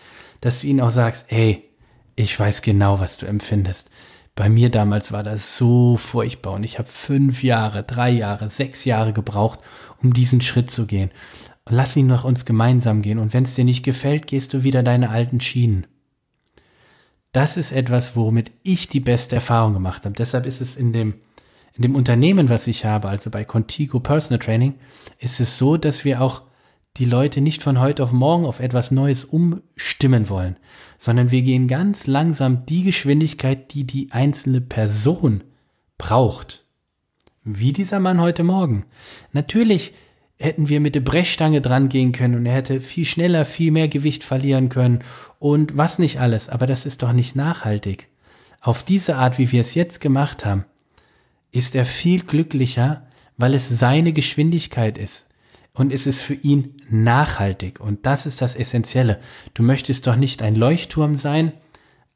dass 0.41 0.61
du 0.61 0.69
ihnen 0.69 0.83
auch 0.83 0.93
sagst, 0.93 1.27
ey, 1.33 1.65
ich 2.15 2.39
weiß 2.39 2.63
genau, 2.63 3.01
was 3.01 3.19
du 3.19 3.27
empfindest. 3.27 3.91
Bei 4.39 4.49
mir 4.49 4.71
damals 4.71 5.11
war 5.11 5.25
das 5.25 5.59
so 5.59 5.97
furchtbar 5.97 6.53
und 6.53 6.63
ich 6.63 6.79
habe 6.79 6.89
fünf 6.89 7.43
Jahre, 7.43 7.83
drei 7.83 8.11
Jahre, 8.11 8.49
sechs 8.49 8.85
Jahre 8.85 9.13
gebraucht, 9.13 9.59
um 10.01 10.15
diesen 10.15 10.41
Schritt 10.41 10.71
zu 10.71 10.87
gehen. 10.87 11.11
Und 11.65 11.75
lass 11.75 11.97
ihn 11.97 12.07
nach 12.07 12.23
uns 12.23 12.45
gemeinsam 12.45 13.03
gehen. 13.03 13.19
Und 13.19 13.35
wenn 13.35 13.43
es 13.43 13.57
dir 13.57 13.65
nicht 13.65 13.83
gefällt, 13.83 14.29
gehst 14.29 14.55
du 14.55 14.63
wieder 14.63 14.85
deine 14.85 15.11
alten 15.11 15.41
Schienen. 15.41 15.89
Das 17.33 17.57
ist 17.57 17.73
etwas, 17.73 18.15
womit 18.15 18.53
ich 18.63 18.89
die 18.89 19.01
beste 19.01 19.35
Erfahrung 19.35 19.73
gemacht 19.73 20.05
habe. 20.05 20.15
Deshalb 20.15 20.47
ist 20.47 20.61
es 20.61 20.77
in 20.77 20.93
dem 20.93 21.15
in 21.75 21.83
dem 21.83 21.97
Unternehmen, 21.97 22.49
was 22.49 22.69
ich 22.69 22.85
habe, 22.85 23.09
also 23.09 23.31
bei 23.31 23.45
Contigo 23.45 23.99
Personal 23.99 24.39
Training, 24.39 24.75
ist 25.19 25.41
es 25.41 25.59
so, 25.59 25.77
dass 25.77 26.05
wir 26.05 26.23
auch 26.23 26.43
die 26.99 27.05
Leute 27.05 27.41
nicht 27.41 27.63
von 27.63 27.79
heute 27.79 28.03
auf 28.03 28.13
morgen 28.13 28.45
auf 28.45 28.59
etwas 28.59 28.91
Neues 28.91 29.25
umstimmen 29.25 30.29
wollen, 30.29 30.57
sondern 30.99 31.31
wir 31.31 31.43
gehen 31.43 31.69
ganz 31.69 32.07
langsam 32.07 32.67
die 32.67 32.83
Geschwindigkeit, 32.83 33.73
die 33.73 33.85
die 33.85 34.11
einzelne 34.11 34.61
Person 34.61 35.45
braucht. 35.97 36.67
Wie 37.45 37.73
dieser 37.73 38.01
Mann 38.01 38.21
heute 38.21 38.43
Morgen. 38.43 38.85
Natürlich 39.33 39.95
hätten 40.39 40.69
wir 40.69 40.81
mit 40.81 40.95
der 40.95 41.01
Brechstange 41.01 41.61
dran 41.61 41.89
gehen 41.89 42.13
können 42.13 42.35
und 42.35 42.47
er 42.47 42.55
hätte 42.55 42.81
viel 42.81 43.05
schneller, 43.05 43.45
viel 43.45 43.71
mehr 43.71 43.89
Gewicht 43.89 44.25
verlieren 44.25 44.69
können 44.69 45.01
und 45.39 45.77
was 45.77 45.99
nicht 45.99 46.21
alles, 46.21 46.49
aber 46.49 46.67
das 46.67 46.85
ist 46.85 47.03
doch 47.03 47.13
nicht 47.13 47.37
nachhaltig. 47.37 48.09
Auf 48.61 48.83
diese 48.83 49.17
Art, 49.17 49.39
wie 49.39 49.53
wir 49.53 49.61
es 49.61 49.75
jetzt 49.75 50.01
gemacht 50.01 50.45
haben, 50.45 50.65
ist 51.53 51.75
er 51.75 51.87
viel 51.87 52.23
glücklicher, 52.23 53.07
weil 53.37 53.55
es 53.55 53.69
seine 53.69 54.13
Geschwindigkeit 54.13 54.99
ist. 54.99 55.28
Und 55.79 55.93
es 55.93 56.09
ist 56.09 56.21
für 56.21 56.35
ihn 56.35 56.83
nachhaltig. 56.91 57.79
Und 57.79 58.05
das 58.05 58.27
ist 58.27 58.43
das 58.43 58.57
Essentielle. 58.57 59.21
Du 59.55 59.63
möchtest 59.63 60.09
doch 60.09 60.17
nicht 60.17 60.43
ein 60.43 60.57
Leuchtturm 60.57 61.17
sein, 61.19 61.53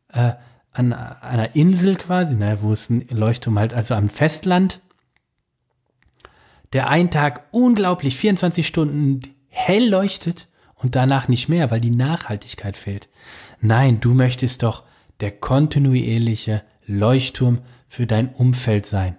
äh, 0.08 0.32
an 0.72 0.92
einer 0.92 1.54
Insel 1.54 1.94
quasi, 1.94 2.34
naja, 2.34 2.58
wo 2.60 2.72
es 2.72 2.90
ein 2.90 3.06
Leuchtturm 3.10 3.60
halt, 3.60 3.72
also 3.72 3.94
am 3.94 4.08
Festland, 4.08 4.80
der 6.72 6.88
einen 6.88 7.12
Tag 7.12 7.44
unglaublich 7.52 8.16
24 8.16 8.66
Stunden 8.66 9.20
hell 9.48 9.88
leuchtet 9.88 10.48
und 10.74 10.96
danach 10.96 11.28
nicht 11.28 11.48
mehr, 11.48 11.70
weil 11.70 11.80
die 11.80 11.90
Nachhaltigkeit 11.90 12.76
fehlt. 12.76 13.08
Nein, 13.60 14.00
du 14.00 14.12
möchtest 14.12 14.64
doch 14.64 14.82
der 15.20 15.30
kontinuierliche 15.30 16.64
Leuchtturm 16.86 17.60
für 17.86 18.08
dein 18.08 18.30
Umfeld 18.30 18.86
sein. 18.86 19.18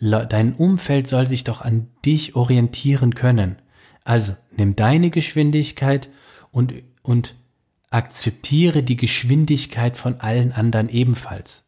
Dein 0.00 0.54
Umfeld 0.54 1.08
soll 1.08 1.26
sich 1.26 1.44
doch 1.44 1.60
an 1.60 1.88
dich 2.06 2.36
orientieren 2.36 3.14
können. 3.14 3.61
Also 4.04 4.36
nimm 4.56 4.76
deine 4.76 5.10
Geschwindigkeit 5.10 6.08
und, 6.50 6.74
und 7.02 7.36
akzeptiere 7.90 8.82
die 8.82 8.96
Geschwindigkeit 8.96 9.96
von 9.96 10.20
allen 10.20 10.52
anderen 10.52 10.88
ebenfalls. 10.88 11.64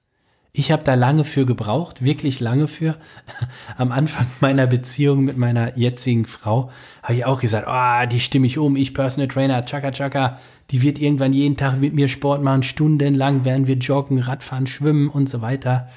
Ich 0.57 0.71
habe 0.71 0.85
da 0.85 0.95
lange 0.95 1.25
für 1.25 1.47
gebraucht, 1.47 2.05
wirklich 2.05 2.39
lange 2.39 2.69
für. 2.69 2.97
Am 3.77 3.91
Anfang 3.91 4.27
meiner 4.41 4.69
Beziehung 4.69 5.25
mit 5.25 5.37
meiner 5.37 5.77
jetzigen 5.77 6.27
Frau 6.27 6.71
habe 7.03 7.15
ich 7.15 7.25
auch 7.25 7.41
gesagt, 7.41 7.67
oh, 7.69 8.09
die 8.09 8.21
stimme 8.21 8.47
ich 8.47 8.57
um, 8.57 8.77
ich 8.77 8.95
Personal 8.95 9.27
Trainer, 9.27 9.65
Chaka 9.65 9.91
Chaka, 9.91 10.39
die 10.71 10.81
wird 10.83 11.01
irgendwann 11.01 11.33
jeden 11.33 11.57
Tag 11.57 11.81
mit 11.81 11.93
mir 11.93 12.07
Sport 12.07 12.45
machen, 12.45 12.63
stundenlang 12.63 13.45
werden 13.45 13.67
wir 13.67 13.75
joggen, 13.75 14.21
Radfahren, 14.21 14.69
schwimmen 14.69 15.09
und 15.09 15.29
so 15.29 15.43
weiter. 15.43 15.89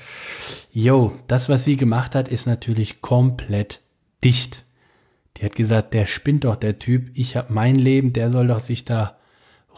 Yo, 0.71 1.13
das, 1.27 1.49
was 1.49 1.63
sie 1.63 1.77
gemacht 1.77 2.15
hat, 2.15 2.27
ist 2.27 2.47
natürlich 2.47 3.01
komplett 3.01 3.81
dicht. 4.23 4.65
Die 5.37 5.45
hat 5.45 5.55
gesagt, 5.55 5.93
der 5.93 6.05
spinnt 6.05 6.43
doch 6.43 6.55
der 6.55 6.79
Typ, 6.79 7.11
ich 7.13 7.35
habe 7.35 7.53
mein 7.53 7.75
Leben, 7.75 8.13
der 8.13 8.31
soll 8.31 8.47
doch 8.47 8.59
sich 8.59 8.85
da 8.85 9.17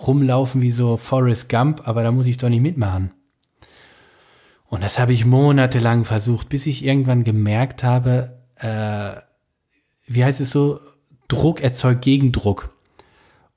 rumlaufen 0.08 0.62
wie 0.62 0.72
so 0.72 0.96
Forrest 0.96 1.50
Gump, 1.50 1.88
aber 1.88 2.04
da 2.04 2.12
muss 2.12 2.28
ich 2.28 2.38
doch 2.38 2.50
nicht 2.50 2.62
mitmachen. 2.62 3.12
Und 4.68 4.84
das 4.84 5.00
habe 5.00 5.14
ich 5.14 5.26
monatelang 5.26 6.06
versucht, 6.06 6.48
bis 6.48 6.66
ich 6.66 6.86
irgendwann 6.86 7.24
gemerkt 7.24 7.84
habe, 7.84 8.38
äh, 8.56 9.20
wie 10.06 10.24
heißt 10.24 10.40
es 10.40 10.52
so, 10.52 10.80
Druck 11.28 11.62
erzeugt 11.62 12.04
Gegendruck. 12.04 12.74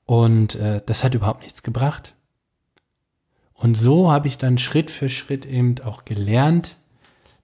Und 0.04 0.56
äh, 0.56 0.82
das 0.84 1.04
hat 1.04 1.14
überhaupt 1.14 1.42
nichts 1.42 1.62
gebracht. 1.62 2.14
Und 3.54 3.76
so 3.76 4.10
habe 4.10 4.26
ich 4.26 4.38
dann 4.38 4.58
Schritt 4.58 4.90
für 4.90 5.08
Schritt 5.08 5.46
eben 5.46 5.76
auch 5.84 6.04
gelernt, 6.04 6.78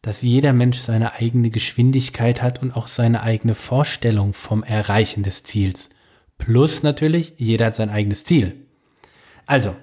dass 0.02 0.22
jeder 0.22 0.52
Mensch 0.52 0.78
seine 0.78 1.14
eigene 1.14 1.50
Geschwindigkeit 1.50 2.42
hat 2.42 2.62
und 2.62 2.72
auch 2.72 2.86
seine 2.86 3.22
eigene 3.22 3.54
Vorstellung 3.54 4.32
vom 4.32 4.62
Erreichen 4.62 5.22
des 5.22 5.42
Ziels. 5.42 5.90
Plus 6.38 6.82
natürlich, 6.82 7.34
jeder 7.36 7.66
hat 7.66 7.74
sein 7.74 7.90
eigenes 7.90 8.24
Ziel. 8.24 8.66
Also, 9.46 9.74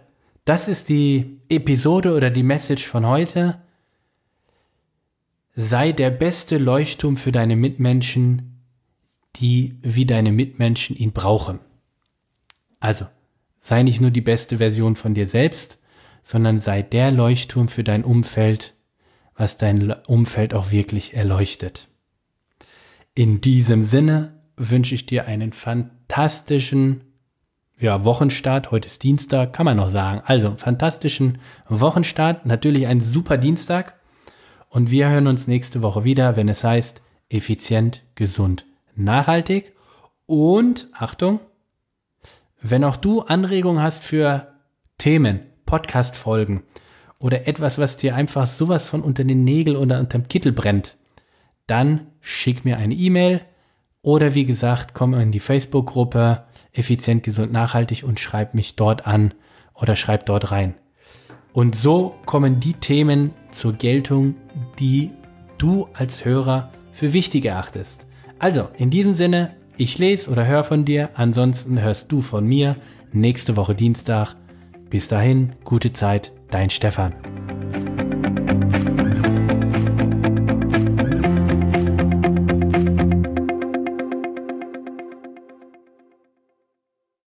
das 0.45 0.67
ist 0.67 0.89
die 0.89 1.41
Episode 1.49 2.13
oder 2.13 2.29
die 2.29 2.43
Message 2.43 2.85
von 2.85 3.05
heute. 3.05 3.61
Sei 5.55 5.91
der 5.91 6.11
beste 6.11 6.57
Leuchtturm 6.57 7.17
für 7.17 7.31
deine 7.31 7.55
Mitmenschen, 7.55 8.61
die 9.37 9.77
wie 9.81 10.05
deine 10.05 10.31
Mitmenschen 10.31 10.95
ihn 10.95 11.11
brauchen. 11.11 11.59
Also, 12.79 13.05
sei 13.57 13.83
nicht 13.83 13.99
nur 13.99 14.11
die 14.11 14.21
beste 14.21 14.59
Version 14.59 14.95
von 14.95 15.13
dir 15.13 15.27
selbst, 15.27 15.81
sondern 16.21 16.57
sei 16.57 16.83
der 16.83 17.11
Leuchtturm 17.11 17.67
für 17.67 17.83
dein 17.83 18.03
Umfeld, 18.03 18.74
was 19.35 19.57
dein 19.57 19.91
Umfeld 20.07 20.53
auch 20.53 20.71
wirklich 20.71 21.13
erleuchtet. 21.13 21.87
In 23.13 23.41
diesem 23.41 23.81
Sinne 23.81 24.41
wünsche 24.57 24.95
ich 24.95 25.05
dir 25.05 25.25
einen 25.25 25.53
fantastischen 25.53 27.01
ja, 27.77 28.05
Wochenstart. 28.05 28.71
Heute 28.71 28.87
ist 28.87 29.03
Dienstag, 29.03 29.53
kann 29.53 29.65
man 29.65 29.77
noch 29.77 29.89
sagen. 29.89 30.21
Also, 30.25 30.55
fantastischen 30.55 31.39
Wochenstart. 31.67 32.45
Natürlich 32.45 32.87
ein 32.87 33.01
super 33.01 33.37
Dienstag. 33.37 33.99
Und 34.69 34.91
wir 34.91 35.09
hören 35.09 35.27
uns 35.27 35.47
nächste 35.47 35.81
Woche 35.81 36.03
wieder, 36.03 36.35
wenn 36.35 36.49
es 36.49 36.63
heißt 36.63 37.01
effizient, 37.29 38.03
gesund, 38.15 38.65
nachhaltig. 38.95 39.73
Und 40.25 40.87
Achtung, 40.93 41.39
wenn 42.61 42.83
auch 42.83 42.95
du 42.95 43.21
Anregungen 43.21 43.81
hast 43.81 44.03
für 44.03 44.53
Themen, 44.97 45.41
Podcast-Folgen 45.65 46.63
oder 47.25 47.47
etwas, 47.47 47.79
was 47.79 47.97
dir 47.97 48.13
einfach 48.13 48.45
sowas 48.45 48.85
von 48.85 49.01
unter 49.01 49.23
den 49.23 49.43
Nägeln 49.43 49.77
oder 49.77 49.99
unterm 49.99 50.27
Kittel 50.27 50.51
brennt, 50.51 50.95
dann 51.65 52.01
schick 52.21 52.65
mir 52.65 52.77
eine 52.77 52.93
E-Mail 52.93 53.41
oder 54.03 54.35
wie 54.35 54.45
gesagt, 54.45 54.93
komm 54.93 55.15
in 55.15 55.31
die 55.31 55.39
Facebook-Gruppe 55.39 56.43
Effizient, 56.71 57.23
Gesund, 57.23 57.51
Nachhaltig 57.51 58.03
und 58.03 58.19
schreib 58.19 58.53
mich 58.53 58.75
dort 58.75 59.07
an 59.07 59.33
oder 59.73 59.95
schreib 59.95 60.27
dort 60.27 60.51
rein. 60.51 60.75
Und 61.51 61.75
so 61.75 62.13
kommen 62.27 62.59
die 62.59 62.73
Themen 62.73 63.31
zur 63.49 63.73
Geltung, 63.73 64.35
die 64.77 65.09
du 65.57 65.87
als 65.93 66.25
Hörer 66.25 66.69
für 66.91 67.13
wichtig 67.13 67.45
erachtest. 67.45 68.05
Also, 68.37 68.67
in 68.77 68.91
diesem 68.91 69.15
Sinne, 69.15 69.55
ich 69.77 69.97
lese 69.97 70.29
oder 70.29 70.45
höre 70.45 70.63
von 70.63 70.85
dir, 70.85 71.09
ansonsten 71.15 71.81
hörst 71.81 72.11
du 72.11 72.21
von 72.21 72.45
mir 72.45 72.75
nächste 73.13 73.57
Woche 73.57 73.73
Dienstag. 73.73 74.35
Bis 74.91 75.07
dahin, 75.07 75.53
gute 75.63 75.91
Zeit, 75.91 76.31
dein 76.49 76.69
Stefan. 76.69 77.13